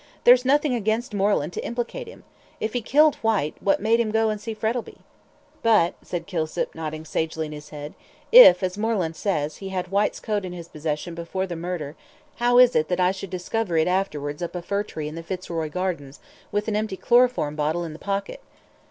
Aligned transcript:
"There's 0.23 0.43
nothing 0.43 0.73
against 0.73 1.13
Moreland 1.13 1.53
to 1.53 1.63
implicate 1.63 2.07
him. 2.07 2.23
If 2.59 2.73
he 2.73 2.81
killed 2.81 3.17
Whyte, 3.17 3.55
what 3.59 3.79
made 3.79 3.99
him 3.99 4.09
go 4.09 4.31
and 4.31 4.41
see 4.41 4.55
Frettlby?" 4.55 4.97
"But," 5.61 5.93
said 6.01 6.25
Kilsip, 6.25 6.73
sagely 6.73 6.73
nodding 7.47 7.55
his 7.55 7.69
head, 7.69 7.93
"if, 8.31 8.63
as 8.63 8.79
Moreland 8.79 9.15
says, 9.15 9.57
he 9.57 9.69
had 9.69 9.89
Whyte's 9.89 10.19
coat 10.19 10.43
in 10.43 10.53
his 10.53 10.69
possession 10.69 11.13
before 11.13 11.45
the 11.45 11.55
murder 11.55 11.95
how 12.37 12.57
is 12.57 12.75
it 12.75 12.87
that 12.87 12.99
I 12.99 13.11
should 13.11 13.29
discover 13.29 13.77
it 13.77 13.87
afterwards 13.87 14.41
up 14.41 14.55
a 14.55 14.63
fir 14.63 14.81
tree 14.81 15.07
in 15.07 15.13
the 15.13 15.21
Fitzroy 15.21 15.69
Gardens, 15.69 16.19
with 16.51 16.67
an 16.67 16.75
empty 16.75 16.97
chloroform 16.97 17.55
bottle 17.55 17.83
in 17.83 17.93
the 17.93 17.99
pocket." 17.99 18.41